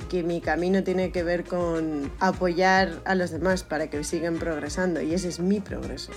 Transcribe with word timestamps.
que 0.00 0.22
mi 0.22 0.40
camino 0.40 0.82
tiene 0.82 1.10
que 1.12 1.22
ver 1.22 1.44
con 1.44 2.10
apoyar 2.20 3.00
a 3.04 3.14
los 3.14 3.30
demás 3.30 3.64
para 3.64 3.90
que 3.90 4.02
sigan 4.04 4.36
progresando 4.36 5.00
y 5.00 5.14
ese 5.14 5.28
es 5.28 5.40
mi 5.40 5.60
progreso. 5.60 6.12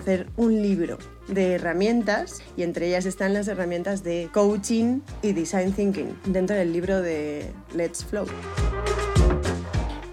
Hacer 0.00 0.26
un 0.36 0.62
libro 0.62 0.98
de 1.28 1.54
herramientas 1.54 2.40
y 2.56 2.62
entre 2.62 2.88
ellas 2.88 3.06
están 3.06 3.34
las 3.34 3.48
herramientas 3.48 4.02
de 4.02 4.30
coaching 4.32 5.00
y 5.22 5.32
design 5.32 5.72
thinking 5.72 6.16
dentro 6.26 6.56
del 6.56 6.72
libro 6.72 7.00
de 7.02 7.50
Let's 7.74 8.04
Flow. 8.04 8.26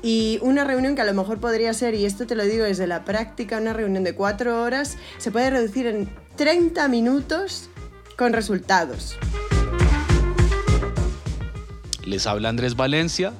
Y 0.02 0.38
una 0.44 0.64
reunión 0.66 0.96
que 0.96 1.02
a 1.02 1.06
lo 1.06 1.16
mejor 1.16 1.40
podría 1.40 1.74
ser, 1.74 1.96
y 1.96 2.06
esto 2.06 2.28
te 2.28 2.36
lo 2.36 2.44
digo 2.44 2.64
desde 2.64 2.86
la 2.86 3.06
práctica, 3.06 3.58
una 3.58 3.74
reunión 3.74 4.04
de 4.04 4.14
cuatro 4.14 4.62
horas, 4.62 4.98
se 5.18 5.32
puede 5.32 5.50
reducir 5.50 5.88
en 5.88 6.10
30 6.36 6.88
minutos 6.90 7.72
con 8.16 8.32
resultados. 8.32 9.18
Les 12.06 12.28
habla 12.28 12.50
Andrés 12.50 12.76
Valencia. 12.76 13.34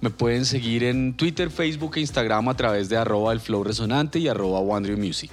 Me 0.00 0.10
pueden 0.10 0.44
seguir 0.44 0.84
en 0.84 1.16
Twitter, 1.16 1.50
Facebook 1.50 1.96
e 1.96 2.00
Instagram 2.00 2.48
a 2.48 2.56
través 2.56 2.88
de 2.88 2.96
arroba 2.96 3.32
el 3.32 3.40
flow 3.40 3.64
resonante 3.64 4.20
y 4.20 4.28
arroba 4.28 4.60
Music. 4.96 5.32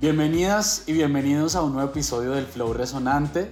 Bienvenidas 0.00 0.84
y 0.86 0.92
bienvenidos 0.92 1.54
a 1.54 1.62
un 1.62 1.74
nuevo 1.74 1.90
episodio 1.90 2.32
del 2.32 2.46
Flow 2.46 2.72
Resonante. 2.72 3.50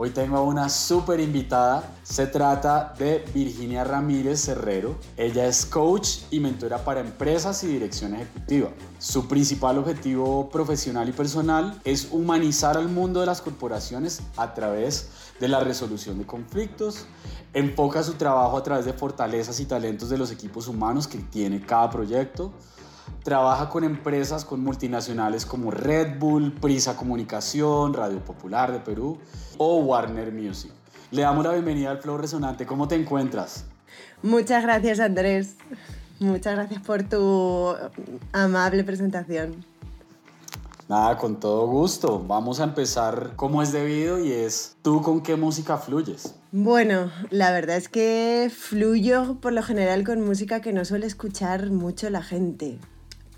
Hoy 0.00 0.10
tengo 0.10 0.44
una 0.44 0.68
súper 0.68 1.18
invitada. 1.18 1.82
Se 2.04 2.28
trata 2.28 2.94
de 2.96 3.24
Virginia 3.34 3.82
Ramírez 3.82 4.46
Herrero. 4.46 4.94
Ella 5.16 5.48
es 5.48 5.66
coach 5.66 6.18
y 6.30 6.38
mentora 6.38 6.84
para 6.84 7.00
empresas 7.00 7.64
y 7.64 7.66
dirección 7.66 8.14
ejecutiva. 8.14 8.70
Su 9.00 9.26
principal 9.26 9.76
objetivo 9.76 10.50
profesional 10.50 11.08
y 11.08 11.12
personal 11.12 11.80
es 11.82 12.10
humanizar 12.12 12.76
al 12.76 12.88
mundo 12.88 13.18
de 13.18 13.26
las 13.26 13.42
corporaciones 13.42 14.22
a 14.36 14.54
través 14.54 15.08
de 15.40 15.48
la 15.48 15.58
resolución 15.58 16.16
de 16.16 16.26
conflictos. 16.26 17.06
Enfoca 17.52 18.04
su 18.04 18.12
trabajo 18.12 18.56
a 18.56 18.62
través 18.62 18.84
de 18.84 18.92
fortalezas 18.92 19.58
y 19.58 19.64
talentos 19.64 20.10
de 20.10 20.18
los 20.18 20.30
equipos 20.30 20.68
humanos 20.68 21.08
que 21.08 21.18
tiene 21.18 21.60
cada 21.60 21.90
proyecto 21.90 22.52
Trabaja 23.22 23.68
con 23.68 23.84
empresas, 23.84 24.44
con 24.44 24.60
multinacionales 24.62 25.44
como 25.44 25.70
Red 25.70 26.18
Bull, 26.18 26.52
Prisa 26.52 26.96
Comunicación, 26.96 27.92
Radio 27.94 28.24
Popular 28.24 28.72
de 28.72 28.80
Perú 28.80 29.18
o 29.58 29.78
Warner 29.78 30.32
Music. 30.32 30.72
Le 31.10 31.22
damos 31.22 31.44
la 31.44 31.52
bienvenida 31.52 31.90
al 31.90 31.98
Flow 31.98 32.18
Resonante. 32.18 32.66
¿Cómo 32.66 32.88
te 32.88 32.94
encuentras? 32.94 33.64
Muchas 34.22 34.62
gracias 34.62 35.00
Andrés. 35.00 35.56
Muchas 36.20 36.54
gracias 36.54 36.82
por 36.82 37.02
tu 37.02 37.74
amable 38.32 38.84
presentación. 38.84 39.64
Nada, 40.88 41.18
con 41.18 41.38
todo 41.38 41.66
gusto. 41.66 42.24
Vamos 42.26 42.60
a 42.60 42.64
empezar 42.64 43.32
como 43.36 43.62
es 43.62 43.72
debido 43.72 44.18
y 44.18 44.32
es, 44.32 44.76
¿tú 44.80 45.02
con 45.02 45.22
qué 45.22 45.36
música 45.36 45.76
fluyes? 45.76 46.34
Bueno, 46.50 47.10
la 47.30 47.52
verdad 47.52 47.76
es 47.76 47.90
que 47.90 48.50
fluyo 48.50 49.36
por 49.40 49.52
lo 49.52 49.62
general 49.62 50.02
con 50.04 50.24
música 50.24 50.62
que 50.62 50.72
no 50.72 50.86
suele 50.86 51.06
escuchar 51.06 51.70
mucho 51.70 52.08
la 52.08 52.22
gente 52.22 52.78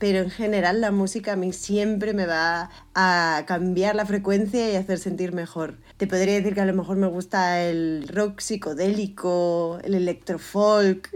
pero 0.00 0.20
en 0.20 0.30
general 0.30 0.80
la 0.80 0.90
música 0.92 1.34
a 1.34 1.36
mí 1.36 1.52
siempre 1.52 2.14
me 2.14 2.24
va 2.24 2.70
a 2.94 3.44
cambiar 3.46 3.94
la 3.94 4.06
frecuencia 4.06 4.72
y 4.72 4.74
hacer 4.74 4.98
sentir 4.98 5.34
mejor. 5.34 5.76
Te 5.98 6.06
podría 6.06 6.36
decir 6.36 6.54
que 6.54 6.62
a 6.62 6.64
lo 6.64 6.72
mejor 6.72 6.96
me 6.96 7.06
gusta 7.06 7.60
el 7.60 8.08
rock 8.08 8.40
psicodélico, 8.40 9.78
el 9.84 9.94
electrofolk, 9.94 11.10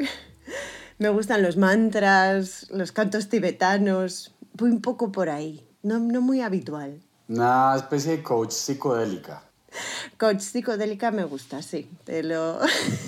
me 0.99 1.09
gustan 1.09 1.43
los 1.43 1.57
mantras, 1.57 2.67
los 2.71 2.93
cantos 2.93 3.31
tibetanos, 3.31 4.35
voy 4.53 4.71
un 4.71 4.83
poco 4.83 5.11
por 5.11 5.31
ahí, 5.31 5.67
no, 5.83 5.99
no 5.99 6.21
muy 6.21 6.43
habitual. 6.43 7.01
Una 7.27 7.75
especie 7.77 8.19
de 8.19 8.23
coach 8.23 8.53
psicodélica. 8.53 9.43
Coach 10.19 10.41
psicodélica 10.41 11.11
me 11.11 11.25
gusta, 11.25 11.63
sí, 11.63 11.91
te 12.05 12.23
lo... 12.23 12.61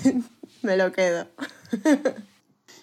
me 0.63 0.75
lo 0.75 0.91
quedo. 0.91 1.27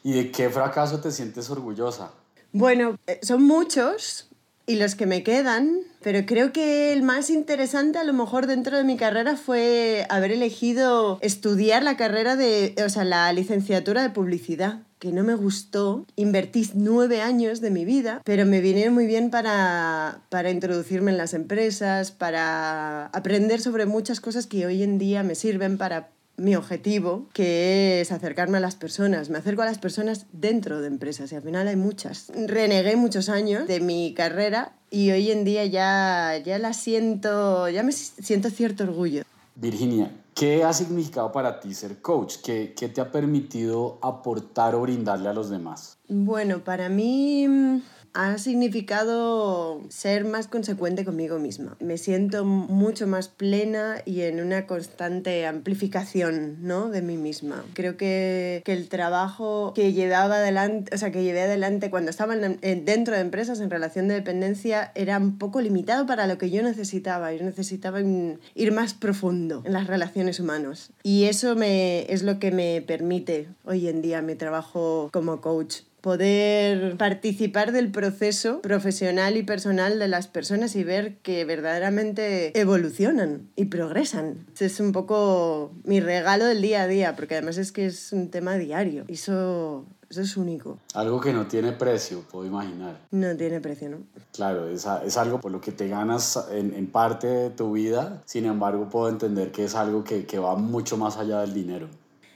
¿Y 0.04 0.12
de 0.12 0.30
qué 0.30 0.48
fracaso 0.48 1.00
te 1.00 1.10
sientes 1.10 1.50
orgullosa? 1.50 2.12
Bueno, 2.54 3.00
eh, 3.08 3.18
son 3.20 3.42
muchos 3.42 4.28
y 4.64 4.76
los 4.76 4.94
que 4.94 5.06
me 5.06 5.24
quedan, 5.24 5.80
pero 6.04 6.24
creo 6.24 6.52
que 6.52 6.92
el 6.92 7.02
más 7.02 7.28
interesante 7.28 7.98
a 7.98 8.04
lo 8.04 8.12
mejor 8.12 8.46
dentro 8.46 8.76
de 8.76 8.84
mi 8.84 8.96
carrera 8.96 9.36
fue 9.36 10.06
haber 10.08 10.30
elegido 10.30 11.18
estudiar 11.20 11.82
la 11.82 11.96
carrera 11.96 12.36
de, 12.36 12.76
o 12.86 12.88
sea, 12.88 13.02
la 13.02 13.32
licenciatura 13.32 14.04
de 14.04 14.10
publicidad 14.10 14.82
que 15.00 15.10
no 15.10 15.24
me 15.24 15.34
gustó. 15.34 16.06
Invertí 16.14 16.70
nueve 16.74 17.22
años 17.22 17.60
de 17.60 17.72
mi 17.72 17.84
vida, 17.84 18.22
pero 18.24 18.46
me 18.46 18.60
vinieron 18.60 18.94
muy 18.94 19.06
bien 19.06 19.30
para, 19.30 20.20
para 20.28 20.50
introducirme 20.50 21.10
en 21.10 21.18
las 21.18 21.34
empresas, 21.34 22.12
para 22.12 23.06
aprender 23.06 23.60
sobre 23.60 23.84
muchas 23.84 24.20
cosas 24.20 24.46
que 24.46 24.64
hoy 24.64 24.84
en 24.84 24.98
día 24.98 25.24
me 25.24 25.34
sirven 25.34 25.76
para 25.76 26.10
mi 26.36 26.56
objetivo, 26.56 27.27
que 27.33 28.00
es 28.00 28.12
acercarme 28.12 28.58
a 28.58 28.61
las 28.61 28.77
personas. 28.77 29.30
Me 29.30 29.39
acerco 29.39 29.62
a 29.62 29.67
las 29.67 29.78
personas 29.78 30.27
dentro 30.33 30.80
de 30.80 30.89
empresas 30.89 31.33
y 31.33 31.36
al 31.36 31.42
final 31.42 31.68
hay 31.68 31.77
muchas. 31.77 32.33
Renegué 32.34 32.96
muchos 32.96 33.28
años 33.28 33.67
de 33.67 33.80
mi 33.80 34.14
carrera 34.14 34.72
y 34.90 35.11
hoy 35.11 35.30
en 35.30 35.45
día 35.45 35.64
ya, 35.67 36.36
ya 36.45 36.58
la 36.58 36.72
siento, 36.72 37.68
ya 37.68 37.83
me 37.83 37.92
siento 37.92 38.50
cierto 38.50 38.84
orgullo. 38.84 39.22
Virginia, 39.56 40.11
¿qué 40.34 40.64
ha 40.64 40.72
significado 40.72 41.30
para 41.30 41.61
ti 41.61 41.74
ser 41.74 42.00
coach? 42.02 42.36
¿Qué, 42.45 42.74
qué 42.77 42.89
te 42.89 43.01
ha 43.01 43.12
permitido 43.12 43.98
aportar 44.02 44.74
o 44.74 44.80
brindarle 44.80 45.28
a 45.28 45.33
los 45.33 45.48
demás? 45.48 45.96
Bueno, 46.08 46.58
para 46.64 46.89
mí 46.89 47.83
ha 48.14 48.39
significado 48.39 49.83
ser 49.89 50.25
más 50.25 50.47
consecuente 50.47 51.05
conmigo 51.05 51.39
misma. 51.41 51.77
Me 51.80 51.98
siento 51.98 52.45
mucho 52.45 53.07
más 53.07 53.29
plena 53.29 53.97
y 54.05 54.23
en 54.23 54.41
una 54.41 54.67
constante 54.67 55.47
amplificación 55.47 56.58
¿no? 56.61 56.91
de 56.91 57.02
mí 57.02 57.17
misma. 57.17 57.64
Creo 57.75 57.97
que, 57.97 58.63
que 58.64 58.73
el 58.73 58.89
trabajo 58.89 59.73
que 59.75 59.92
llevaba 59.92 60.36
adelante, 60.36 60.95
o 60.95 60.98
sea, 60.98 61.11
que 61.11 61.25
llevé 61.25 61.42
adelante 61.42 61.91
cuando 61.91 62.11
estaba 62.11 62.36
dentro 62.36 63.14
de 63.14 63.20
empresas 63.20 63.61
en 63.61 63.70
relación 63.70 64.07
de 64.07 64.14
dependencia 64.14 64.92
era 64.95 65.19
un 65.19 65.36
poco 65.39 65.61
limitado 65.61 66.07
para 66.07 66.29
lo 66.29 66.39
que 66.39 66.51
yo 66.51 66.63
necesitaba. 66.63 67.33
Yo 67.33 67.45
necesitaba 67.45 68.01
ir 68.01 68.73
más 68.73 68.95
profundo 68.95 69.63
en 69.64 69.73
las 69.73 69.89
relaciones 69.89 70.39
humanas. 70.39 70.91
Y 71.02 71.25
eso 71.25 71.57
me, 71.57 72.11
es 72.13 72.23
lo 72.23 72.39
que 72.39 72.52
me 72.52 72.81
permite 72.81 73.48
hoy 73.64 73.89
en 73.89 74.02
día 74.02 74.23
mi 74.23 74.36
trabajo 74.36 75.11
como 75.13 75.41
coach 75.41 75.79
poder 76.04 76.98
participar 76.98 77.72
del 77.72 77.90
proceso 77.90 78.60
profesional 78.60 79.38
y 79.38 79.42
personal 79.42 79.98
de 79.98 80.06
las 80.06 80.28
personas 80.28 80.76
y 80.76 80.84
ver 80.84 81.16
que 81.22 81.46
verdaderamente 81.46 82.52
evolucionan 82.60 83.48
y 83.56 83.64
progresan. 83.64 84.46
Es 84.60 84.80
un 84.80 84.92
poco 84.92 85.72
mi 85.84 86.00
regalo 86.00 86.44
del 86.44 86.60
día 86.60 86.82
a 86.82 86.86
día, 86.88 87.16
porque 87.16 87.36
además 87.36 87.56
es 87.56 87.72
que 87.72 87.86
es 87.86 88.12
un 88.12 88.30
tema 88.30 88.56
diario. 88.56 89.06
Y 89.08 89.14
eso, 89.14 89.86
eso 90.10 90.20
es 90.20 90.36
único. 90.36 90.78
Algo 90.92 91.22
que 91.22 91.32
no 91.32 91.46
tiene 91.46 91.72
precio, 91.72 92.20
puedo 92.30 92.44
imaginar. 92.44 93.00
No 93.10 93.34
tiene 93.34 93.62
precio, 93.62 93.88
¿no? 93.88 93.96
Claro, 94.34 94.68
es, 94.68 94.86
es 95.06 95.16
algo 95.16 95.40
por 95.40 95.52
lo 95.52 95.62
que 95.62 95.72
te 95.72 95.88
ganas 95.88 96.38
en, 96.52 96.74
en, 96.74 96.86
parte 96.86 97.28
de 97.28 97.48
tu 97.48 97.72
vida. 97.72 98.20
Sin 98.26 98.44
embargo, 98.44 98.90
puedo 98.90 99.08
entender 99.08 99.52
que 99.52 99.64
es 99.64 99.74
algo 99.74 100.04
que, 100.04 100.26
que 100.26 100.38
va 100.38 100.54
mucho 100.54 100.98
más 100.98 101.16
allá 101.16 101.40
del 101.40 101.54
dinero. 101.54 101.88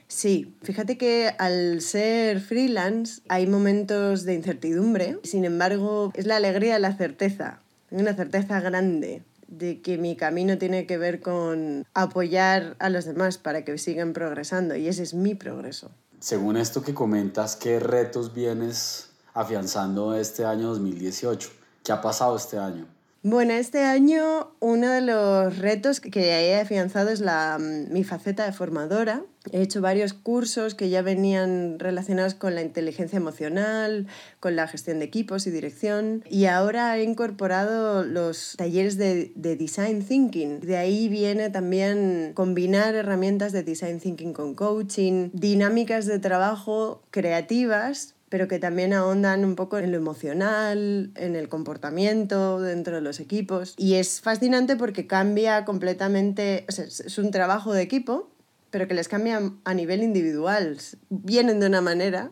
Sí, 0.09 0.57
fíjate 0.63 0.97
que 0.97 1.35
al 1.37 1.81
ser 1.81 2.41
freelance 2.41 3.21
hay 3.29 3.45
momentos 3.45 4.25
de 4.25 4.33
incertidumbre, 4.33 5.19
sin 5.23 5.45
embargo 5.45 6.11
es 6.15 6.25
la 6.25 6.37
alegría 6.37 6.73
de 6.73 6.79
la 6.79 6.97
certeza, 6.97 7.61
una 7.91 8.15
certeza 8.15 8.59
grande 8.59 9.21
de 9.47 9.81
que 9.81 9.99
mi 9.99 10.15
camino 10.15 10.57
tiene 10.57 10.87
que 10.87 10.97
ver 10.97 11.21
con 11.21 11.85
apoyar 11.93 12.75
a 12.79 12.89
los 12.89 13.05
demás 13.05 13.37
para 13.37 13.63
que 13.63 13.77
sigan 13.77 14.13
progresando 14.13 14.75
y 14.75 14.87
ese 14.87 15.03
es 15.03 15.13
mi 15.13 15.35
progreso. 15.35 15.91
Según 16.19 16.57
esto 16.57 16.81
que 16.81 16.95
comentas, 16.95 17.55
¿qué 17.55 17.79
retos 17.79 18.33
vienes 18.33 19.11
afianzando 19.35 20.15
este 20.15 20.43
año 20.43 20.69
2018? 20.69 21.49
¿Qué 21.83 21.91
ha 21.91 22.01
pasado 22.01 22.35
este 22.35 22.57
año? 22.57 22.87
Bueno, 23.21 23.51
este 23.51 23.83
año 23.83 24.55
uno 24.61 24.89
de 24.89 25.01
los 25.01 25.57
retos 25.57 25.99
que 25.99 26.21
he 26.21 26.57
afianzado 26.57 27.09
es 27.09 27.19
la, 27.19 27.57
mm, 27.59 27.91
mi 27.91 28.05
faceta 28.05 28.45
de 28.45 28.53
formadora. 28.53 29.25
He 29.51 29.61
hecho 29.61 29.81
varios 29.81 30.13
cursos 30.13 30.73
que 30.73 30.89
ya 30.89 31.01
venían 31.01 31.79
relacionados 31.79 32.33
con 32.33 32.55
la 32.55 32.61
inteligencia 32.61 33.17
emocional, 33.17 34.07
con 34.39 34.55
la 34.55 34.69
gestión 34.69 34.99
de 34.99 35.05
equipos 35.05 35.47
y 35.47 35.51
dirección. 35.51 36.23
Y 36.29 36.45
ahora 36.45 36.97
he 36.97 37.03
incorporado 37.03 38.05
los 38.05 38.55
talleres 38.57 38.97
de, 38.97 39.33
de 39.35 39.57
design 39.57 40.01
thinking. 40.01 40.61
De 40.61 40.77
ahí 40.77 41.09
viene 41.09 41.49
también 41.49 42.31
combinar 42.35 42.95
herramientas 42.95 43.51
de 43.51 43.63
design 43.63 43.99
thinking 43.99 44.31
con 44.31 44.55
coaching, 44.55 45.29
dinámicas 45.33 46.05
de 46.05 46.19
trabajo 46.19 47.01
creativas 47.11 48.15
pero 48.29 48.47
que 48.47 48.59
también 48.59 48.93
ahondan 48.93 49.43
un 49.43 49.55
poco 49.55 49.77
en 49.77 49.91
lo 49.91 49.97
emocional, 49.97 51.11
en 51.15 51.35
el 51.35 51.49
comportamiento 51.49 52.61
dentro 52.61 52.95
de 52.95 53.01
los 53.01 53.19
equipos. 53.19 53.73
Y 53.77 53.95
es 53.95 54.21
fascinante 54.21 54.75
porque 54.75 55.07
cambia 55.07 55.65
completamente, 55.65 56.65
o 56.69 56.71
sea, 56.71 56.85
es 56.85 57.17
un 57.17 57.31
trabajo 57.31 57.73
de 57.73 57.81
equipo, 57.81 58.29
pero 58.71 58.87
que 58.87 58.93
les 58.93 59.07
cambia 59.07 59.41
a 59.63 59.73
nivel 59.73 60.03
individual. 60.03 60.77
Vienen 61.09 61.59
de 61.59 61.67
una 61.67 61.81
manera 61.81 62.31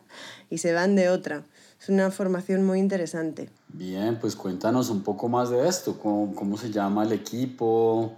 y 0.49 0.59
se 0.59 0.73
van 0.73 0.95
de 0.95 1.09
otra. 1.09 1.43
Es 1.81 1.89
una 1.89 2.11
formación 2.11 2.65
muy 2.65 2.79
interesante. 2.79 3.49
Bien, 3.69 4.17
pues 4.19 4.35
cuéntanos 4.35 4.89
un 4.89 5.03
poco 5.03 5.29
más 5.29 5.49
de 5.49 5.67
esto, 5.67 5.99
cómo, 5.99 6.33
cómo 6.33 6.57
se 6.57 6.71
llama 6.71 7.03
el 7.03 7.11
equipo, 7.11 8.17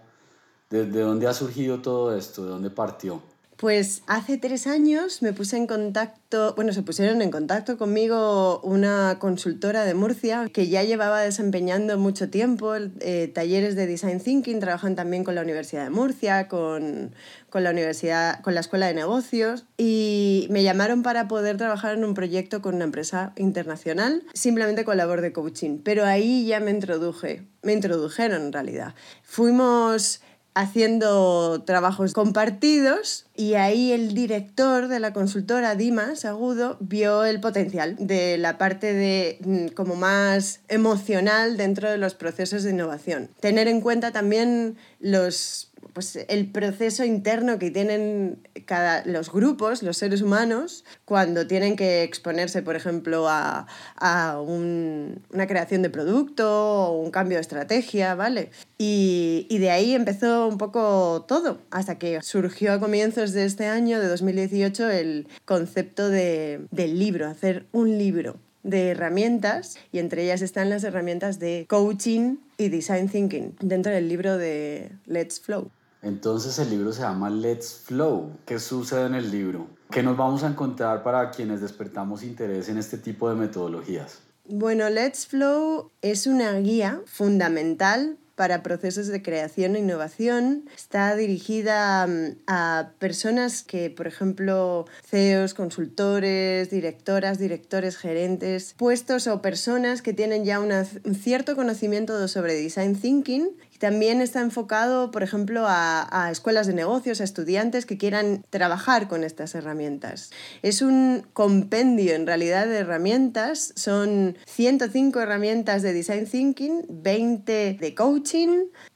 ¿Desde 0.69 1.01
dónde 1.01 1.25
ha 1.25 1.33
surgido 1.33 1.81
todo 1.81 2.15
esto? 2.15 2.43
¿De 2.43 2.51
dónde 2.51 2.69
partió? 2.69 3.23
Pues 3.59 4.03
hace 4.07 4.37
tres 4.37 4.67
años 4.67 5.21
me 5.21 5.33
puse 5.33 5.57
en 5.57 5.67
contacto, 5.67 6.53
bueno, 6.55 6.71
se 6.71 6.81
pusieron 6.81 7.21
en 7.21 7.29
contacto 7.29 7.77
conmigo 7.77 8.61
una 8.61 9.17
consultora 9.19 9.83
de 9.83 9.93
Murcia 9.95 10.47
que 10.47 10.69
ya 10.69 10.83
llevaba 10.83 11.19
desempeñando 11.19 11.97
mucho 11.97 12.29
tiempo 12.29 12.73
eh, 13.01 13.29
talleres 13.35 13.75
de 13.75 13.85
Design 13.85 14.21
Thinking, 14.21 14.61
trabajan 14.61 14.95
también 14.95 15.25
con 15.25 15.35
la 15.35 15.41
Universidad 15.41 15.83
de 15.83 15.89
Murcia, 15.89 16.47
con, 16.47 17.13
con, 17.49 17.65
la 17.65 17.71
Universidad, 17.71 18.41
con 18.43 18.53
la 18.53 18.61
Escuela 18.61 18.87
de 18.87 18.93
Negocios 18.93 19.65
y 19.75 20.47
me 20.49 20.63
llamaron 20.63 21.03
para 21.03 21.27
poder 21.27 21.57
trabajar 21.57 21.95
en 21.95 22.05
un 22.05 22.13
proyecto 22.13 22.61
con 22.61 22.75
una 22.75 22.85
empresa 22.85 23.33
internacional, 23.35 24.23
simplemente 24.33 24.85
con 24.85 24.95
labor 24.95 25.19
de 25.19 25.33
coaching. 25.33 25.79
Pero 25.83 26.05
ahí 26.05 26.45
ya 26.45 26.61
me 26.61 26.71
introduje, 26.71 27.43
me 27.61 27.73
introdujeron 27.73 28.41
en 28.41 28.53
realidad. 28.53 28.95
Fuimos 29.21 30.21
haciendo 30.53 31.63
trabajos 31.65 32.13
compartidos 32.13 33.25
y 33.35 33.53
ahí 33.53 33.91
el 33.91 34.13
director 34.13 34.87
de 34.87 34.99
la 34.99 35.13
consultora 35.13 35.75
Dimas 35.75 36.25
Agudo 36.25 36.77
vio 36.79 37.23
el 37.23 37.39
potencial 37.39 37.95
de 37.97 38.37
la 38.37 38.57
parte 38.57 38.93
de 38.93 39.37
mm, 39.41 39.67
como 39.73 39.95
más 39.95 40.59
emocional 40.67 41.55
dentro 41.55 41.89
de 41.89 41.97
los 41.97 42.15
procesos 42.15 42.63
de 42.63 42.71
innovación. 42.71 43.29
Tener 43.39 43.67
en 43.67 43.81
cuenta 43.81 44.11
también 44.11 44.77
los 44.99 45.68
pues, 45.93 46.15
el 46.27 46.51
proceso 46.51 47.03
interno 47.03 47.59
que 47.59 47.71
tienen 47.71 48.47
cada, 48.65 49.03
los 49.05 49.31
grupos, 49.31 49.83
los 49.83 49.97
seres 49.97 50.21
humanos, 50.21 50.85
cuando 51.05 51.47
tienen 51.47 51.75
que 51.75 52.03
exponerse, 52.03 52.61
por 52.61 52.75
ejemplo, 52.75 53.27
a, 53.27 53.67
a 53.95 54.39
un, 54.39 55.21
una 55.33 55.47
creación 55.47 55.81
de 55.81 55.89
producto 55.89 56.89
o 56.89 57.01
un 57.01 57.11
cambio 57.11 57.37
de 57.37 57.41
estrategia, 57.41 58.15
¿vale? 58.15 58.51
Y, 58.77 59.45
y, 59.49 59.57
de 59.57 59.71
ahí 59.71 59.93
empezó 59.93 60.47
un 60.47 60.57
poco 60.57 61.25
todo, 61.27 61.59
hasta 61.71 61.97
que 61.97 62.21
surgió 62.21 62.73
a 62.73 62.79
comienzos 62.79 63.33
de 63.33 63.45
este 63.45 63.65
año, 63.65 63.99
de 63.99 64.07
2018, 64.07 64.89
el 64.89 65.27
concepto 65.45 66.09
de, 66.09 66.65
del 66.71 66.97
libro, 66.97 67.27
hacer 67.27 67.65
un 67.71 67.97
libro 67.97 68.37
de 68.69 68.89
herramientas 68.89 69.77
y 69.91 69.99
entre 69.99 70.23
ellas 70.23 70.41
están 70.41 70.69
las 70.69 70.83
herramientas 70.83 71.39
de 71.39 71.65
coaching 71.69 72.37
y 72.57 72.69
design 72.69 73.09
thinking 73.09 73.55
dentro 73.59 73.91
del 73.91 74.07
libro 74.07 74.37
de 74.37 74.91
Let's 75.05 75.39
Flow. 75.39 75.69
Entonces 76.01 76.57
el 76.59 76.69
libro 76.69 76.93
se 76.93 77.01
llama 77.01 77.29
Let's 77.29 77.81
Flow. 77.85 78.31
¿Qué 78.45 78.59
sucede 78.59 79.07
en 79.07 79.15
el 79.15 79.31
libro? 79.31 79.67
¿Qué 79.91 80.01
nos 80.01 80.15
vamos 80.15 80.43
a 80.43 80.47
encontrar 80.47 81.03
para 81.03 81.31
quienes 81.31 81.61
despertamos 81.61 82.23
interés 82.23 82.69
en 82.69 82.77
este 82.77 82.97
tipo 82.97 83.29
de 83.29 83.35
metodologías? 83.35 84.19
Bueno, 84.47 84.89
Let's 84.89 85.27
Flow 85.27 85.91
es 86.01 86.25
una 86.25 86.53
guía 86.53 87.01
fundamental 87.05 88.17
para 88.39 88.63
procesos 88.63 89.07
de 89.07 89.21
creación 89.21 89.75
e 89.75 89.79
innovación. 89.79 90.63
Está 90.73 91.13
dirigida 91.13 92.07
mm, 92.07 92.37
a 92.47 92.91
personas 92.97 93.63
que, 93.63 93.89
por 93.89 94.07
ejemplo, 94.07 94.85
CEOs, 95.05 95.53
consultores, 95.53 96.69
directoras, 96.69 97.37
directores, 97.37 97.97
gerentes, 97.97 98.75
puestos 98.77 99.27
o 99.27 99.41
personas 99.41 100.01
que 100.01 100.13
tienen 100.13 100.45
ya 100.45 100.61
un 100.61 101.15
cierto 101.15 101.57
conocimiento 101.57 102.29
sobre 102.29 102.53
design 102.53 102.95
thinking 102.95 103.57
también 103.79 104.21
está 104.21 104.41
enfocado, 104.41 105.09
por 105.09 105.23
ejemplo, 105.23 105.63
a, 105.65 106.29
escuelas 106.31 106.67
de 106.67 106.73
negocios, 106.73 107.21
a 107.21 107.23
estudiantes 107.23 107.85
que 107.85 107.97
quieran 107.97 108.43
trabajar 108.49 109.07
con 109.07 109.23
estas 109.23 109.55
herramientas. 109.55 110.31
Es 110.61 110.81
un 110.81 111.25
compendio 111.33 112.13
en 112.13 112.27
realidad 112.27 112.67
de 112.67 112.77
herramientas. 112.77 113.73
Son 113.75 114.37
105 114.45 115.21
herramientas 115.21 115.81
de 115.81 115.93
design 115.93 116.25
thinking, 116.27 116.85
20 116.89 117.77
de 117.79 117.95
coaching 117.95 118.28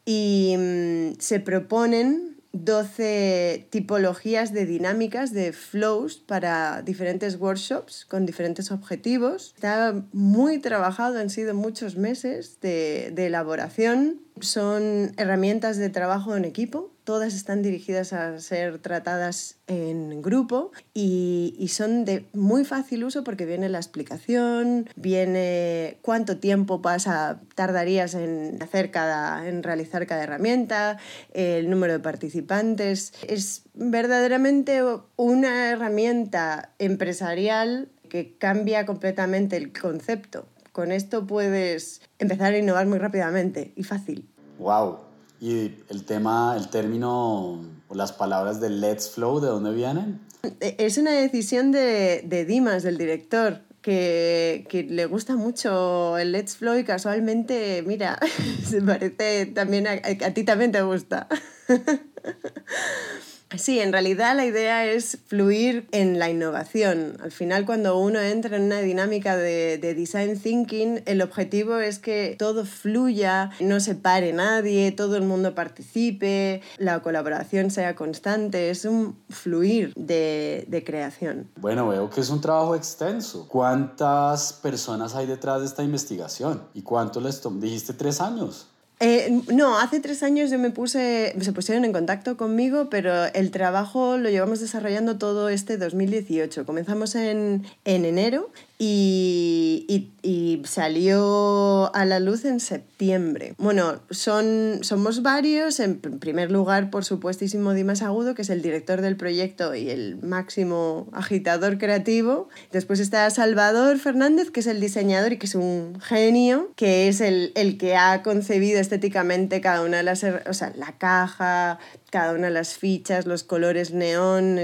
y 0.06 0.56
mm, 0.57 1.19
se 1.19 1.39
proponen 1.39 2.38
12 2.53 3.68
tipologías 3.71 4.53
de 4.53 4.65
dinámicas, 4.68 5.33
de 5.33 5.53
flows 5.53 6.18
para 6.18 6.83
diferentes 6.83 7.39
workshops 7.39 8.06
con 8.06 8.25
diferentes 8.27 8.71
objetivos. 8.71 9.53
Está 9.56 10.06
muy 10.12 10.59
trabajado, 10.59 11.19
han 11.19 11.31
sido 11.31 11.56
muchos 11.56 11.95
meses 11.95 12.59
de, 12.62 13.12
de 13.12 13.25
elaboración. 13.25 14.21
Son 14.39 15.13
herramientas 15.18 15.77
de 15.77 15.89
trabajo 15.89 16.36
en 16.36 16.45
equipo 16.45 16.92
todas 17.03 17.33
están 17.33 17.61
dirigidas 17.61 18.13
a 18.13 18.39
ser 18.39 18.79
tratadas 18.79 19.57
en 19.67 20.21
grupo 20.21 20.71
y, 20.94 21.55
y, 21.57 21.69
son 21.69 22.05
de 22.05 22.25
muy 22.33 22.65
fácil 22.65 23.03
uso 23.03 23.23
porque 23.23 23.45
viene 23.45 23.69
la 23.69 23.77
explicación, 23.77 24.89
viene 24.95 25.97
cuánto 26.01 26.38
tiempo 26.38 26.81
pasa, 26.81 27.41
tardarías 27.55 28.13
en, 28.13 28.61
hacer 28.61 28.91
cada, 28.91 29.47
en 29.47 29.63
realizar 29.63 30.05
cada 30.07 30.23
herramienta, 30.23 30.97
el 31.33 31.69
número 31.69 31.94
de 31.94 32.00
participantes. 32.00 33.13
Es 33.27 33.63
verdaderamente 33.73 34.81
una 35.15 35.69
herramienta 35.69 36.71
empresarial 36.79 37.89
que 38.09 38.38
cambia 38.38 38.85
completamente 38.85 39.57
el 39.57 39.71
concepto. 39.73 40.45
Con 40.71 40.91
esto 40.91 41.27
puedes 41.27 42.01
empezar 42.19 42.53
a 42.53 42.57
innovar 42.57 42.88
muy 42.88 42.97
rápidamente 42.97 43.73
y 43.75 43.83
fácil. 43.83 44.27
¡Wow! 44.59 45.12
Y 45.43 45.75
el 45.89 46.05
tema, 46.05 46.55
el 46.57 46.69
término 46.69 47.59
o 47.89 47.95
las 47.95 48.13
palabras 48.13 48.61
de 48.61 48.69
Let's 48.69 49.09
Flow, 49.09 49.41
¿de 49.41 49.49
dónde 49.49 49.73
vienen? 49.73 50.21
E, 50.61 50.77
es 50.79 50.97
una 50.97 51.11
decisión 51.11 51.73
de, 51.73 52.23
de 52.25 52.45
Dimas, 52.45 52.81
del 52.83 52.97
director, 52.97 53.59
que, 53.81 54.65
que, 54.69 54.83
le 54.83 55.05
gusta 55.05 55.35
mucho 55.35 56.17
el 56.17 56.31
Let's 56.31 56.55
Flow 56.55 56.77
y 56.77 56.85
casualmente, 56.85 57.83
mira, 57.85 58.17
se 58.65 58.81
parece 58.81 59.47
también 59.47 59.85
a, 59.85 59.91
a, 59.91 60.27
a 60.27 60.33
ti 60.33 60.45
también 60.45 60.71
te 60.71 60.81
gusta. 60.81 61.27
Sí, 63.57 63.79
en 63.79 63.91
realidad 63.91 64.35
la 64.35 64.45
idea 64.45 64.85
es 64.85 65.19
fluir 65.27 65.88
en 65.91 66.19
la 66.19 66.29
innovación. 66.29 67.17
Al 67.21 67.31
final, 67.31 67.65
cuando 67.65 67.97
uno 67.97 68.19
entra 68.19 68.57
en 68.57 68.63
una 68.63 68.79
dinámica 68.79 69.38
de, 69.38 69.77
design 69.77 70.39
thinking, 70.39 71.03
el 71.05 71.21
objetivo 71.21 71.77
es 71.77 72.00
que 72.00 72.35
todo 72.38 72.65
fluya, 72.65 73.51
no 73.59 73.79
se 73.79 73.95
pare 73.95 74.33
nadie, 74.33 74.91
todo 74.91 75.17
el 75.17 75.23
mundo 75.23 75.55
participe, 75.55 76.61
la 76.77 77.01
colaboración 77.01 77.71
sea 77.71 77.95
constante, 77.95 78.69
es 78.69 78.85
un 78.85 79.17
fluir 79.29 79.94
de, 79.95 80.65
de 80.67 80.83
creación. 80.83 81.50
Bueno, 81.57 81.88
veo 81.88 82.09
que 82.09 82.21
es 82.21 82.29
un 82.29 82.41
trabajo 82.41 82.75
extenso. 82.75 83.47
¿Cuántas 83.47 84.53
personas 84.53 85.15
hay 85.15 85.27
detrás 85.27 85.61
de 85.61 85.67
esta 85.67 85.83
investigación? 85.83 86.63
¿Y 86.73 86.81
cuánto 86.81 87.21
les 87.21 87.41
tomó? 87.41 87.59
Dijiste 87.59 87.94
tres 87.94 88.19
años. 88.19 88.67
Eh, 88.99 89.41
no, 89.51 89.79
hace 89.79 89.99
tres 89.99 90.23
años 90.23 90.49
yo 90.49 90.59
me 90.59 90.69
puse, 90.69 91.35
se 91.39 91.51
pusieron 91.51 91.83
en 91.83 91.91
contacto 91.91 92.37
conmigo, 92.37 92.89
pero 92.89 93.25
el 93.25 93.51
trabajo 93.51 94.17
lo 94.17 94.29
llevamos 94.29 94.59
desarrollando 94.59 95.17
todo 95.17 95.50
este 95.50 95.77
2018. 95.77 96.65
Comenzamos 96.65 97.15
en, 97.15 97.65
en 97.85 98.05
enero 98.05 98.50
y, 98.80 99.86
y, 99.88 100.12
y, 100.27 100.62
salió 100.65 101.94
a 101.96 102.06
la 102.06 102.20
luz 102.20 102.44
en 102.44 102.60
septiembre. 102.60 103.53
Bueno, 103.58 104.01
son, 104.10 104.80
somos 104.82 105.22
varios. 105.22 105.80
En 105.80 106.00
primer 106.00 106.51
lugar, 106.51 106.89
por 106.89 107.06
supuestísimo, 107.06 107.74
Dimas 107.74 108.01
Agudo, 108.01 108.34
que 108.34 108.42
es 108.42 108.50
el 108.50 108.62
director 108.62 109.01
del 109.01 109.15
proyecto 109.15 109.75
y 109.75 109.89
el 109.89 110.18
máximo 110.22 111.08
agitador 111.13 111.77
creativo. 111.77 112.50
Después 112.72 113.00
está 113.00 113.30
Salvador 113.30 114.00
Fernández, 114.00 114.50
que 114.50 114.62
es 114.62 114.68
el 114.68 114.82
diseñador 114.82 115.34
y 115.34 115.38
que 115.38 115.46
es 115.46 115.56
un 115.56 116.00
genio, 116.01 116.72
que 116.75 117.08
es 117.08 117.22
el, 117.22 117.51
el 117.56 117.77
que 117.77 117.96
ha 117.96 118.24
concebido 118.24 118.80
estéticamente 118.80 119.62
cada 119.62 119.84
una 119.84 119.98
de 119.98 120.03
las... 120.03 120.24
O 120.24 120.53
sea, 120.53 120.74
la 120.75 120.98
caja, 120.98 121.80
cada 122.10 122.34
una 122.34 122.48
de 122.48 122.53
las 122.53 122.75
fichas, 122.75 123.25
los 123.25 123.44
colores 123.44 123.92
neón, 123.92 124.60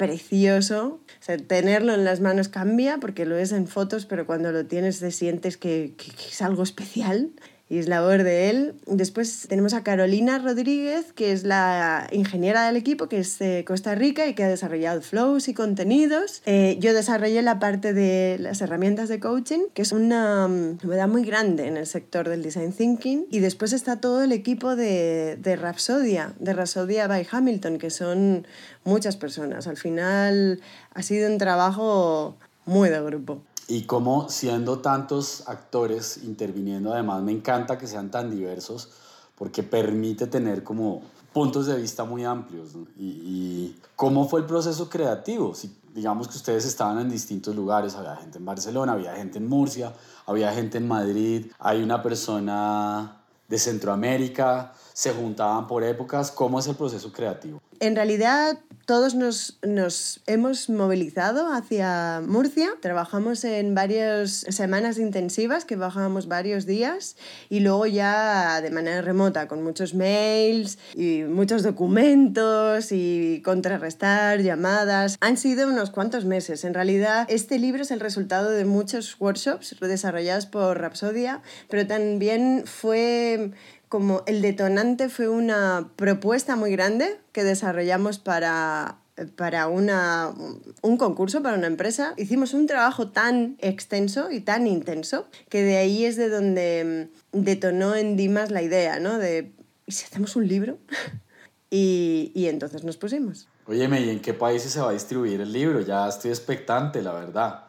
precioso. 0.00 0.98
O 1.20 1.22
sea, 1.22 1.36
tenerlo 1.36 1.92
en 1.92 2.04
las 2.04 2.20
manos 2.20 2.48
cambia 2.48 2.96
porque 2.98 3.26
lo 3.26 3.34
ves 3.34 3.52
en 3.52 3.66
fotos, 3.66 4.06
pero 4.06 4.24
cuando 4.24 4.50
lo 4.50 4.64
tienes 4.64 4.98
te 4.98 5.10
sientes 5.10 5.58
que, 5.58 5.92
que 5.98 6.28
es 6.30 6.40
algo 6.40 6.62
especial 6.62 7.30
y 7.70 7.78
es 7.78 7.88
labor 7.88 8.24
de 8.24 8.50
él. 8.50 8.74
Después 8.86 9.46
tenemos 9.48 9.74
a 9.74 9.84
Carolina 9.84 10.40
Rodríguez, 10.40 11.12
que 11.12 11.30
es 11.30 11.44
la 11.44 12.08
ingeniera 12.10 12.66
del 12.66 12.76
equipo, 12.76 13.08
que 13.08 13.20
es 13.20 13.38
de 13.38 13.64
Costa 13.64 13.94
Rica 13.94 14.26
y 14.26 14.34
que 14.34 14.42
ha 14.42 14.48
desarrollado 14.48 15.00
flows 15.02 15.46
y 15.46 15.54
contenidos. 15.54 16.42
Eh, 16.46 16.76
yo 16.80 16.92
desarrollé 16.92 17.42
la 17.42 17.60
parte 17.60 17.94
de 17.94 18.38
las 18.40 18.60
herramientas 18.60 19.08
de 19.08 19.20
coaching, 19.20 19.60
que 19.72 19.82
es 19.82 19.92
una 19.92 20.48
novedad 20.48 21.06
muy 21.06 21.24
grande 21.24 21.68
en 21.68 21.76
el 21.76 21.86
sector 21.86 22.28
del 22.28 22.42
design 22.42 22.72
thinking. 22.72 23.26
Y 23.30 23.38
después 23.38 23.72
está 23.72 24.00
todo 24.00 24.24
el 24.24 24.32
equipo 24.32 24.74
de, 24.74 25.38
de 25.40 25.54
Rapsodia, 25.54 26.34
de 26.40 26.52
Rapsodia 26.52 27.06
by 27.06 27.24
Hamilton, 27.30 27.78
que 27.78 27.90
son 27.90 28.48
muchas 28.82 29.16
personas. 29.16 29.68
Al 29.68 29.76
final 29.76 30.60
ha 30.92 31.02
sido 31.02 31.30
un 31.30 31.38
trabajo 31.38 32.36
muy 32.66 32.88
de 32.88 33.00
grupo 33.00 33.42
y 33.70 33.82
como 33.82 34.28
siendo 34.28 34.80
tantos 34.80 35.44
actores 35.46 36.24
interviniendo, 36.24 36.92
además 36.92 37.22
me 37.22 37.30
encanta 37.30 37.78
que 37.78 37.86
sean 37.86 38.10
tan 38.10 38.28
diversos 38.28 38.90
porque 39.36 39.62
permite 39.62 40.26
tener 40.26 40.64
como 40.64 41.02
puntos 41.32 41.66
de 41.66 41.76
vista 41.76 42.02
muy 42.02 42.24
amplios. 42.24 42.70
Y, 42.98 43.76
cómo 43.94 44.28
fue 44.28 44.40
el 44.40 44.46
proceso 44.46 44.88
creativo? 44.88 45.54
Si 45.54 45.72
digamos 45.94 46.26
que 46.26 46.36
ustedes 46.36 46.64
estaban 46.64 46.98
en 46.98 47.08
distintos 47.08 47.54
lugares, 47.54 47.94
había 47.94 48.16
gente 48.16 48.38
en 48.38 48.44
Barcelona, 48.44 48.92
había 48.94 49.14
gente 49.14 49.38
en 49.38 49.48
Murcia, 49.48 49.92
había 50.26 50.52
gente 50.52 50.78
en 50.78 50.88
Madrid, 50.88 51.46
hay 51.60 51.80
una 51.80 52.02
persona 52.02 53.22
de 53.46 53.58
Centroamérica, 53.58 54.72
se 54.92 55.12
juntaban 55.12 55.66
por 55.66 55.84
épocas. 55.84 56.30
¿Cómo 56.30 56.58
es 56.58 56.66
el 56.66 56.76
proceso 56.76 57.12
creativo? 57.12 57.60
En 57.80 57.96
realidad 57.96 58.58
todos 58.84 59.14
nos, 59.14 59.58
nos, 59.62 60.20
hemos 60.26 60.68
movilizado 60.68 61.50
hacia 61.52 62.20
Murcia. 62.26 62.70
Trabajamos 62.82 63.44
en 63.44 63.74
varias 63.74 64.44
semanas 64.48 64.98
intensivas 64.98 65.64
que 65.64 65.76
bajábamos 65.76 66.28
varios 66.28 66.66
días 66.66 67.16
y 67.48 67.60
luego 67.60 67.86
ya 67.86 68.60
de 68.60 68.70
manera 68.70 69.00
remota 69.00 69.48
con 69.48 69.62
muchos 69.62 69.94
mails 69.94 70.76
y 70.94 71.22
muchos 71.22 71.62
documentos 71.62 72.92
y 72.92 73.40
contrarrestar 73.44 74.40
llamadas. 74.42 75.16
Han 75.20 75.36
sido 75.36 75.68
unos 75.68 75.90
cuantos 75.90 76.24
meses. 76.24 76.64
En 76.64 76.74
realidad 76.74 77.26
este 77.30 77.58
libro 77.58 77.82
es 77.82 77.90
el 77.90 78.00
resultado 78.00 78.50
de 78.50 78.64
muchos 78.64 79.16
workshops 79.20 79.76
desarrollados 79.80 80.46
por 80.46 80.78
Rapsodia, 80.78 81.42
pero 81.68 81.86
también 81.86 82.64
fue 82.66 83.52
como 83.90 84.22
el 84.26 84.40
detonante 84.40 85.08
fue 85.08 85.28
una 85.28 85.90
propuesta 85.96 86.54
muy 86.54 86.70
grande 86.70 87.18
que 87.32 87.42
desarrollamos 87.42 88.20
para, 88.20 88.98
para 89.34 89.66
una, 89.66 90.32
un 90.80 90.96
concurso, 90.96 91.42
para 91.42 91.56
una 91.56 91.66
empresa. 91.66 92.14
Hicimos 92.16 92.54
un 92.54 92.68
trabajo 92.68 93.08
tan 93.08 93.56
extenso 93.58 94.30
y 94.30 94.42
tan 94.42 94.68
intenso 94.68 95.26
que 95.48 95.64
de 95.64 95.76
ahí 95.76 96.04
es 96.04 96.16
de 96.16 96.28
donde 96.28 97.08
detonó 97.32 97.96
en 97.96 98.16
Dimas 98.16 98.52
la 98.52 98.62
idea, 98.62 99.00
¿no? 99.00 99.18
De, 99.18 99.50
¿y 99.86 99.92
si 99.92 100.04
hacemos 100.04 100.36
un 100.36 100.46
libro? 100.46 100.78
y, 101.68 102.30
y 102.32 102.46
entonces 102.46 102.84
nos 102.84 102.96
pusimos. 102.96 103.48
Óyeme, 103.66 104.02
¿y 104.02 104.10
en 104.10 104.20
qué 104.20 104.34
países 104.34 104.70
se 104.70 104.80
va 104.80 104.90
a 104.90 104.92
distribuir 104.92 105.40
el 105.40 105.52
libro? 105.52 105.80
Ya 105.80 106.08
estoy 106.08 106.30
expectante, 106.30 107.02
la 107.02 107.12
verdad. 107.12 107.64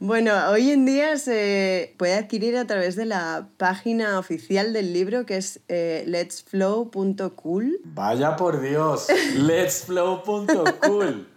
Bueno, 0.00 0.32
hoy 0.50 0.70
en 0.70 0.84
día 0.86 1.16
se 1.18 1.94
puede 1.98 2.14
adquirir 2.14 2.56
a 2.56 2.66
través 2.66 2.96
de 2.96 3.06
la 3.06 3.48
página 3.56 4.18
oficial 4.18 4.72
del 4.72 4.92
libro 4.92 5.26
que 5.26 5.36
es 5.36 5.60
eh, 5.68 6.04
letsflow.cool. 6.06 7.80
Vaya 7.84 8.36
por 8.36 8.60
Dios, 8.60 9.06
letsflow.cool. 9.36 11.28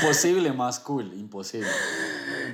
Imposible 0.00 0.52
más 0.52 0.80
cool, 0.80 1.12
imposible. 1.14 1.68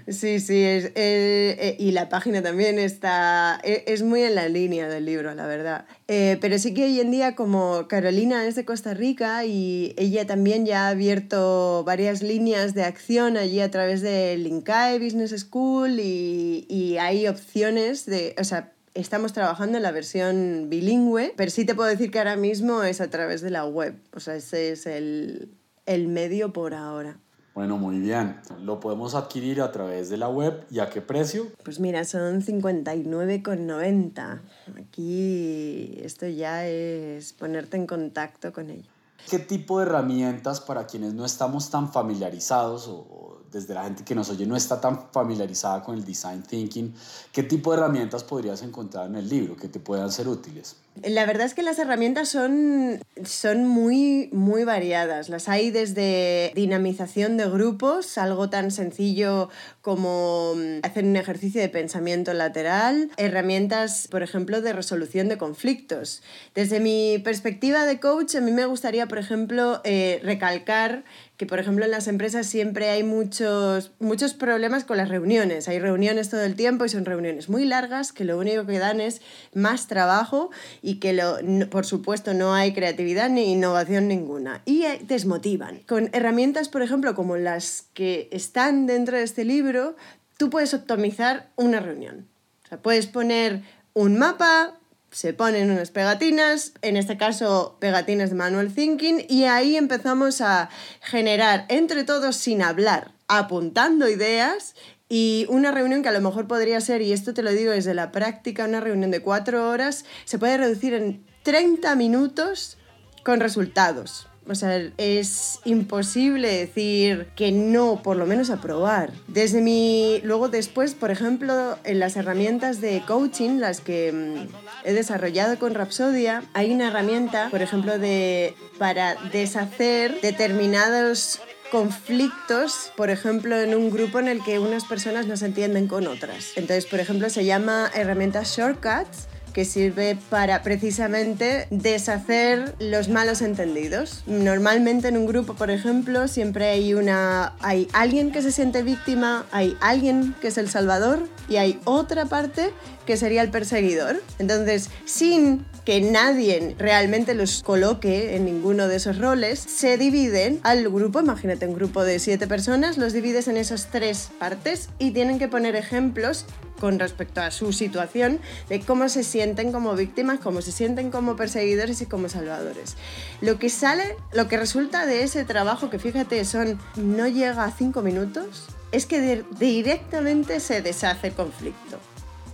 Sí, 0.07 0.41
sí, 0.41 0.63
es, 0.63 0.93
eh, 0.95 1.77
y 1.79 1.91
la 1.91 2.09
página 2.09 2.43
también 2.43 2.79
está, 2.79 3.61
e, 3.63 3.85
es, 3.87 4.03
muy 4.03 4.23
en 4.23 4.35
la 4.35 4.49
línea 4.49 4.89
del 4.89 5.05
libro, 5.05 5.35
la 5.35 5.47
verdad. 5.47 5.87
Eh, 6.07 6.39
pero 6.41 6.59
sí 6.59 6.75
que 6.75 6.85
hoy 6.85 7.01
en 7.01 7.11
día, 7.11 7.35
como 7.35 7.89
Carolina 7.89 8.47
es 8.47 8.55
de 8.55 8.65
Costa 8.65 8.95
Rica 8.95 9.45
y 9.45 9.95
ella 9.97 10.27
también 10.27 10.67
ya 10.67 10.87
ha 10.87 10.89
abierto 10.91 11.85
varias 11.85 12.23
líneas 12.23 12.75
de 12.75 12.85
acción 12.85 13.37
allí 13.37 13.61
a 13.61 13.71
través 13.71 14.01
del 14.01 14.47
INCAE 14.47 14.99
Business 14.99 15.35
School 15.39 16.01
y, 16.01 16.67
y 16.69 16.99
hay 16.99 17.27
opciones 17.27 18.07
de, 18.07 18.35
o 18.39 18.45
sea, 18.45 18.73
estamos 18.95 19.33
trabajando 19.33 19.77
en 19.77 19.83
la 19.83 19.93
versión 19.93 20.67
bilingüe, 20.69 21.33
pero 21.37 21.51
sí 21.51 21.65
te 21.65 21.75
puedo 21.75 21.89
decir 21.89 22.11
que 22.11 22.19
ahora 22.19 22.37
mismo 22.37 22.83
es 22.83 23.01
a 23.01 23.11
través 23.11 23.41
de 23.41 23.51
la 23.51 23.65
web, 23.65 23.95
o 24.13 24.21
sea, 24.21 24.35
ese 24.35 24.73
es 24.73 24.87
el, 24.87 25.51
el 25.87 26.09
medio 26.09 26.53
por 26.53 26.75
ahora. 26.75 27.19
Bueno, 27.59 27.77
muy 27.77 27.99
bien. 27.99 28.41
¿Lo 28.63 28.79
podemos 28.79 29.17
adquirir 29.17 29.61
a 29.63 29.73
través 29.73 30.11
de 30.11 30.17
la 30.17 30.29
web 30.29 30.65
y 30.71 30.79
a 30.79 30.91
qué 30.91 31.01
precio? 31.01 31.49
Pues 31.65 31.81
mira, 31.81 32.05
son 32.05 32.41
59,90. 32.41 34.41
Aquí 34.79 35.99
esto 36.01 36.29
ya 36.29 36.69
es 36.69 37.33
ponerte 37.33 37.77
en 37.77 37.89
contacto 37.89 38.53
con 38.53 38.71
ello. 38.71 38.89
¿Qué 39.29 39.41
tipo 39.41 39.81
de 39.81 39.87
herramientas 39.87 40.61
para 40.61 40.87
quienes 40.87 41.15
no 41.15 41.25
estamos 41.25 41.69
tan 41.69 41.93
familiarizados 41.93 42.87
o 42.87 43.29
desde 43.51 43.75
la 43.75 43.85
gente 43.85 44.05
que 44.05 44.15
nos 44.15 44.31
oye 44.31 44.47
no 44.47 44.57
está 44.57 44.81
tan 44.81 45.11
familiarizada 45.11 45.83
con 45.83 45.97
el 45.97 46.05
design 46.05 46.43
thinking, 46.43 46.95
¿qué 47.33 47.43
tipo 47.43 47.73
de 47.73 47.79
herramientas 47.79 48.25
podrías 48.25 48.63
encontrar 48.63 49.07
en 49.07 49.17
el 49.17 49.29
libro 49.29 49.57
que 49.57 49.69
te 49.69 49.81
puedan 49.81 50.13
ser 50.13 50.29
útiles? 50.29 50.77
La 51.05 51.27
verdad 51.27 51.47
es 51.47 51.55
que 51.55 51.63
las 51.63 51.79
herramientas 51.79 52.29
son, 52.29 53.01
son 53.25 53.67
muy, 53.67 54.29
muy 54.33 54.65
variadas. 54.65 55.29
Las 55.29 55.49
hay 55.49 55.71
desde 55.71 56.53
dinamización 56.55 57.37
de 57.37 57.49
grupos, 57.49 58.19
algo 58.19 58.51
tan 58.51 58.71
sencillo 58.71 59.49
como 59.81 60.55
mm, 60.57 60.81
hacer 60.83 61.05
un 61.05 61.17
ejercicio 61.17 61.61
de 61.61 61.69
pensamiento 61.69 62.33
lateral, 62.35 63.11
herramientas, 63.17 64.09
por 64.11 64.23
ejemplo, 64.23 64.61
de 64.61 64.73
resolución 64.73 65.29
de 65.29 65.39
conflictos. 65.39 66.23
Desde 66.55 66.81
mi 66.81 67.19
perspectiva 67.19 67.85
de 67.87 68.01
coach, 68.01 68.35
a 68.37 68.41
mí 68.41 68.51
me 68.51 68.67
gustaría, 68.67 69.07
por 69.07 69.19
ejemplo, 69.19 69.81
eh, 69.85 70.21
recalcar 70.23 71.05
que 71.39 71.47
por 71.47 71.61
ejemplo 71.61 71.85
en 71.85 71.93
las 71.93 72.09
empresas 72.09 72.49
siempre 72.49 72.91
hay 72.91 73.05
muchos, 73.05 73.93
muchos 74.01 74.35
problemas 74.35 74.85
con 74.85 74.97
las 74.97 75.09
reuniones. 75.09 75.69
Hay 75.69 75.79
reuniones 75.79 76.31
todo 76.31 76.43
el 76.43 76.57
tiempo 76.57 76.85
y 76.85 76.89
son 76.89 77.05
reuniones 77.05 77.49
muy 77.49 77.65
largas 77.65 78.13
que 78.13 78.25
lo 78.25 78.37
único 78.37 78.67
que 78.67 78.81
dan 78.81 79.01
es 79.01 79.23
más 79.55 79.87
trabajo 79.87 80.51
y 80.83 80.88
que 80.97 81.13
lo, 81.13 81.39
por 81.71 81.87
supuesto 81.87 82.35
no 82.35 82.55
hay 82.55 82.73
creatividad 82.73 83.31
ni 83.31 83.53
innovación 83.53 84.09
ninguna. 84.09 84.63
Y 84.65 84.85
eh, 84.85 85.01
desmotivan. 85.03 85.81
Con 85.87 86.11
herramientas, 86.13 86.69
por 86.69 86.83
ejemplo, 86.83 87.15
como 87.15 87.37
las 87.37 87.87
que 87.95 88.29
están 88.33 88.87
dentro 88.87 89.17
de 89.17 89.23
este 89.23 89.45
libro, 89.45 89.97
tú 90.37 90.51
puedes 90.51 90.75
optimizar 90.75 91.51
una 91.57 91.81
reunión. 91.81 92.29
O 92.65 92.69
sea, 92.69 92.79
puedes 92.79 93.07
poner 93.07 93.63
un 93.95 94.19
mapa, 94.19 94.79
se 95.11 95.33
ponen 95.33 95.71
unas 95.71 95.91
pegatinas, 95.91 96.73
en 96.83 96.97
este 96.97 97.17
caso 97.17 97.77
pegatinas 97.81 98.31
de 98.31 98.37
manual 98.37 98.73
thinking, 98.73 99.25
y 99.29 99.45
ahí 99.45 99.77
empezamos 99.77 100.41
a 100.41 100.69
generar 101.01 101.67
entre 101.69 102.05
todos 102.05 102.37
sin 102.37 102.63
hablar, 102.63 103.13
apuntando 103.27 104.09
ideas 104.09 104.75
y 105.09 105.47
una 105.49 105.71
reunión 105.73 106.03
que 106.03 106.09
a 106.09 106.13
lo 106.13 106.21
mejor 106.21 106.47
podría 106.47 106.81
ser, 106.81 107.03
y 107.03 107.13
esto 107.13 107.35
te 107.35 107.43
lo 107.43 107.51
digo 107.51 107.73
desde 107.73 107.95
la 107.95 108.13
práctica, 108.13 108.65
una 108.65 108.81
reunión 108.81 109.11
de 109.11 109.21
cuatro 109.21 109.69
horas, 109.69 110.05
se 110.25 110.39
puede 110.39 110.59
reducir 110.59 110.95
en 110.95 111.25
30 111.43 111.95
minutos 111.97 112.77
con 113.25 113.41
resultados. 113.41 114.29
O 114.51 114.55
sea, 114.55 114.81
es 114.97 115.61
imposible 115.67 116.49
decir 116.49 117.29
que 117.37 117.53
no, 117.53 118.03
por 118.03 118.17
lo 118.17 118.25
menos 118.25 118.49
aprobar. 118.49 119.13
Desde 119.27 119.61
mi. 119.61 120.23
Luego, 120.25 120.49
después, 120.49 120.95
por 120.95 121.11
ejemplo, 121.11 121.79
en 121.85 121.99
las 121.99 122.17
herramientas 122.17 122.81
de 122.81 123.03
coaching, 123.07 123.59
las 123.59 123.83
que 123.83 124.11
mm, 124.11 124.89
he 124.89 124.95
desarrollado 124.95 125.59
con 125.59 125.75
Rapsodia, 125.75 126.45
hay 126.55 126.73
una 126.73 126.89
herramienta, 126.89 127.49
por 127.51 127.61
ejemplo, 127.61 127.99
de, 127.99 128.55
para 128.79 129.17
deshacer 129.33 130.19
determinados 130.23 131.41
conflictos, 131.71 132.93
por 132.97 133.11
ejemplo, 133.11 133.57
en 133.57 133.75
un 133.75 133.91
grupo 133.91 134.19
en 134.19 134.29
el 134.29 134.43
que 134.43 134.59
unas 134.59 134.85
personas 134.85 135.27
no 135.27 135.37
se 135.37 135.47
entienden 135.47 135.89
con 135.89 136.07
otras. 136.07 136.53
Entonces, 136.57 136.87
por 136.87 137.01
ejemplo, 137.01 137.29
se 137.31 137.45
llama 137.45 137.91
herramienta 137.95 138.43
Shortcuts 138.45 139.29
que 139.53 139.65
sirve 139.65 140.17
para 140.31 140.63
precisamente 140.63 141.67
deshacer 141.71 142.75
los 142.79 143.09
malos 143.09 143.43
entendidos. 143.43 144.23
Normalmente 144.27 145.09
en 145.09 145.17
un 145.17 145.27
grupo, 145.27 145.55
por 145.55 145.71
ejemplo, 145.71 146.29
siempre 146.29 146.69
hay 146.69 146.95
una 146.95 147.55
hay 147.61 147.89
alguien 147.93 148.33
que 148.33 148.43
se 148.43 148.53
siente 148.53 148.83
víctima, 148.83 149.47
hay 149.51 149.77
alguien 149.81 150.35
que 150.41 150.49
es 150.49 150.59
el 150.59 150.69
salvador 150.69 151.29
y 151.49 151.57
hay 151.57 151.81
otra 151.85 152.27
parte 152.27 152.73
que 153.07 153.17
sería 153.17 153.43
el 153.43 153.51
perseguidor. 153.51 154.23
Entonces, 154.39 154.91
sin 155.07 155.65
que 155.85 156.03
nadie 156.03 156.77
realmente 156.79 157.35
los 157.35 157.63
coloque 157.63 158.37
en 158.37 158.45
ninguno 158.45 158.89
de 158.89 158.97
esos 158.97 159.19
roles, 159.19 159.59
se 159.59 159.97
dividen 159.97 160.61
al 160.63 160.89
grupo, 160.91 161.21
imagínate 161.21 161.67
un 161.67 161.73
grupo 161.73 162.05
de 162.05 162.19
siete 162.19 162.47
personas, 162.47 162.99
los 162.99 163.15
divides 163.15 163.49
en 163.49 163.57
esas 163.57 163.91
tres 163.91 164.29
partes 164.39 164.91
y 164.99 165.13
tienen 165.13 165.39
que 165.39 165.49
poner 165.49 165.77
ejemplos 165.77 166.45
con 166.81 166.99
respecto 166.99 167.41
a 167.41 167.51
su 167.51 167.73
situación 167.73 168.41
de 168.69 168.81
cómo 168.81 169.09
se 169.09 169.25
sienten 169.25 169.73
como 169.73 169.95
víctimas, 169.95 170.41
cómo 170.41 170.63
se 170.63 170.73
sienten 170.73 171.11
como 171.11 171.37
perseguidores 171.37 172.01
y 172.01 172.07
como 172.07 172.29
salvadores. 172.29 172.97
Lo 173.41 173.59
que 173.59 173.71
sale, 173.71 174.17
lo 174.33 174.49
que 174.49 174.57
resulta 174.57 175.07
de 175.07 175.23
ese 175.23 175.45
trabajo, 175.45 175.91
que 175.91 175.99
fíjate, 175.99 176.45
son 176.45 176.79
no 176.97 177.27
llega 177.27 177.65
a 177.65 177.71
cinco 177.71 178.03
minutos, 178.03 178.67
es 178.93 179.07
que 179.07 179.45
directamente 179.59 180.61
se 180.61 180.83
deshace 180.83 181.29
el 181.29 181.35
conflicto. 181.35 181.99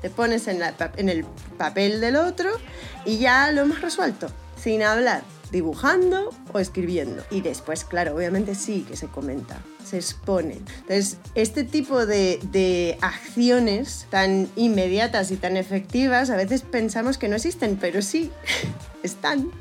Te 0.02 0.11
pones 0.11 0.49
en, 0.49 0.61
en 0.97 1.09
el 1.09 1.25
papel 1.57 2.00
del 2.00 2.16
otro 2.16 2.50
y 3.07 3.19
ya 3.19 3.50
lo 3.52 3.62
hemos 3.62 3.81
resuelto, 3.81 4.28
sin 4.61 4.83
hablar, 4.83 5.23
dibujando 5.54 6.30
o 6.52 6.58
escribiendo. 6.58 7.23
Y 7.30 7.40
después, 7.40 7.84
claro, 7.84 8.16
obviamente 8.16 8.56
sí 8.56 8.84
que 8.88 8.96
se 8.96 9.06
comenta, 9.06 9.56
se 9.84 9.99
expone. 9.99 10.54
Entonces, 10.54 11.18
este 11.37 11.62
tipo 11.62 12.06
de, 12.06 12.40
de, 12.50 12.99
acciones 13.00 14.08
tan 14.11 14.49
inmediatas 14.56 15.30
y 15.30 15.37
tan 15.37 15.56
efectivas, 15.56 16.30
a 16.30 16.37
veces 16.37 16.62
pensamos 16.62 17.18
que 17.18 17.28
no 17.28 17.37
existen, 17.37 17.78
pero 17.80 18.02
sí, 18.02 18.32
están. 19.04 19.52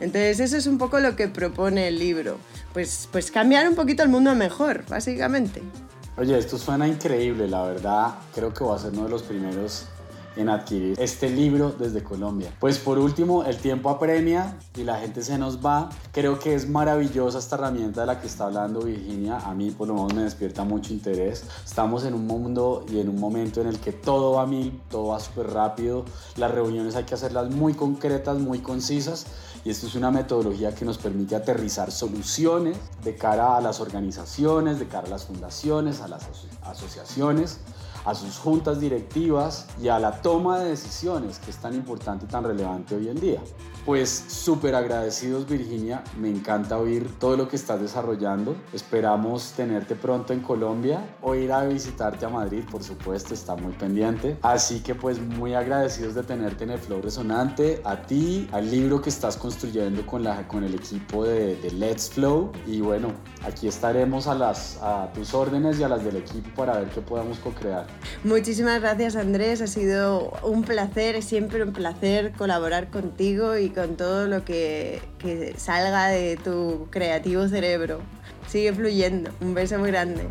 Entonces, 0.00 0.40
eso 0.40 0.56
es 0.56 0.66
un 0.66 0.76
poco 0.76 0.98
lo 0.98 1.14
que 1.14 1.28
propone 1.28 1.86
el 1.86 2.00
libro. 2.00 2.38
Pues, 2.72 3.08
pues 3.12 3.30
cambiar 3.30 3.68
un 3.68 3.76
poquito 3.76 4.02
el 4.02 4.08
mundo 4.08 4.34
mejor, 4.34 4.84
básicamente. 4.88 5.62
Oye, 6.16 6.36
esto 6.36 6.58
suena 6.58 6.88
increíble, 6.88 7.46
la 7.46 7.62
verdad. 7.62 8.14
Creo 8.34 8.52
que 8.52 8.64
va 8.64 8.74
a 8.74 8.78
ser 8.80 8.90
uno 8.90 9.04
de 9.04 9.10
los 9.10 9.22
primeros 9.22 9.86
en 10.36 10.48
adquirir 10.48 10.98
este 11.00 11.28
libro 11.28 11.72
desde 11.78 12.02
Colombia. 12.02 12.52
Pues 12.60 12.78
por 12.78 12.98
último, 12.98 13.44
el 13.44 13.56
tiempo 13.56 13.90
apremia 13.90 14.58
y 14.76 14.84
la 14.84 14.98
gente 14.98 15.22
se 15.22 15.38
nos 15.38 15.64
va. 15.64 15.90
Creo 16.12 16.38
que 16.38 16.54
es 16.54 16.68
maravillosa 16.68 17.38
esta 17.38 17.56
herramienta 17.56 18.02
de 18.02 18.06
la 18.06 18.20
que 18.20 18.26
está 18.26 18.44
hablando 18.44 18.82
Virginia. 18.82 19.38
A 19.38 19.54
mí 19.54 19.70
por 19.70 19.88
lo 19.88 19.94
menos 19.94 20.14
me 20.14 20.22
despierta 20.22 20.64
mucho 20.64 20.92
interés. 20.92 21.44
Estamos 21.64 22.04
en 22.04 22.14
un 22.14 22.26
mundo 22.26 22.84
y 22.90 23.00
en 23.00 23.08
un 23.08 23.18
momento 23.18 23.60
en 23.60 23.66
el 23.66 23.78
que 23.78 23.92
todo 23.92 24.32
va 24.32 24.42
a 24.42 24.46
mil, 24.46 24.80
todo 24.90 25.08
va 25.08 25.20
súper 25.20 25.50
rápido. 25.50 26.04
Las 26.36 26.50
reuniones 26.50 26.96
hay 26.96 27.04
que 27.04 27.14
hacerlas 27.14 27.50
muy 27.50 27.74
concretas, 27.74 28.38
muy 28.38 28.60
concisas 28.60 29.26
y 29.64 29.70
esto 29.70 29.86
es 29.86 29.94
una 29.94 30.10
metodología 30.10 30.74
que 30.74 30.84
nos 30.84 30.98
permite 30.98 31.36
aterrizar 31.36 31.92
soluciones 31.92 32.76
de 33.04 33.14
cara 33.14 33.56
a 33.56 33.60
las 33.60 33.80
organizaciones, 33.80 34.80
de 34.80 34.88
cara 34.88 35.06
a 35.06 35.10
las 35.10 35.24
fundaciones, 35.24 36.00
a 36.00 36.08
las 36.08 36.26
asociaciones 36.62 37.60
a 38.04 38.14
sus 38.14 38.38
juntas 38.38 38.80
directivas 38.80 39.66
y 39.80 39.88
a 39.88 39.98
la 39.98 40.22
toma 40.22 40.60
de 40.60 40.70
decisiones 40.70 41.38
que 41.38 41.50
es 41.50 41.56
tan 41.56 41.74
importante 41.74 42.24
y 42.24 42.28
tan 42.28 42.44
relevante 42.44 42.94
hoy 42.94 43.08
en 43.08 43.20
día. 43.20 43.40
Pues 43.84 44.10
súper 44.28 44.76
agradecidos 44.76 45.48
Virginia, 45.48 46.04
me 46.16 46.30
encanta 46.30 46.78
oír 46.78 47.18
todo 47.18 47.36
lo 47.36 47.48
que 47.48 47.56
estás 47.56 47.80
desarrollando. 47.80 48.54
Esperamos 48.72 49.54
tenerte 49.56 49.96
pronto 49.96 50.32
en 50.32 50.40
Colombia 50.40 51.04
o 51.20 51.34
ir 51.34 51.50
a 51.50 51.64
visitarte 51.64 52.24
a 52.24 52.28
Madrid, 52.28 52.62
por 52.70 52.84
supuesto, 52.84 53.34
está 53.34 53.56
muy 53.56 53.72
pendiente. 53.72 54.36
Así 54.42 54.80
que 54.80 54.94
pues 54.94 55.20
muy 55.20 55.54
agradecidos 55.54 56.14
de 56.14 56.22
tenerte 56.22 56.62
en 56.62 56.70
el 56.70 56.78
Flow 56.78 57.02
Resonante, 57.02 57.80
a 57.84 58.02
ti, 58.02 58.48
al 58.52 58.70
libro 58.70 59.02
que 59.02 59.10
estás 59.10 59.36
construyendo 59.36 60.06
con, 60.06 60.22
la, 60.22 60.46
con 60.46 60.62
el 60.62 60.74
equipo 60.74 61.24
de, 61.24 61.56
de 61.56 61.70
Let's 61.72 62.10
Flow 62.10 62.52
y 62.66 62.80
bueno, 62.80 63.08
aquí 63.44 63.66
estaremos 63.66 64.28
a, 64.28 64.36
las, 64.36 64.78
a 64.80 65.10
tus 65.12 65.34
órdenes 65.34 65.80
y 65.80 65.82
a 65.82 65.88
las 65.88 66.04
del 66.04 66.16
equipo 66.16 66.48
para 66.54 66.78
ver 66.78 66.88
qué 66.90 67.00
podamos 67.00 67.38
co-crear. 67.38 67.86
Muchísimas 68.24 68.80
gracias 68.80 69.16
Andrés, 69.16 69.60
ha 69.60 69.66
sido 69.66 70.32
un 70.42 70.62
placer, 70.62 71.22
siempre 71.22 71.62
un 71.62 71.72
placer 71.72 72.32
colaborar 72.32 72.88
contigo 72.88 73.56
y 73.56 73.70
con 73.70 73.96
todo 73.96 74.26
lo 74.26 74.44
que 74.44 75.00
salga 75.56 76.08
de 76.08 76.36
tu 76.36 76.88
creativo 76.90 77.48
cerebro. 77.48 78.00
Sigue 78.48 78.72
fluyendo, 78.72 79.30
un 79.40 79.54
beso 79.54 79.78
muy 79.78 79.90
grande. 79.90 80.26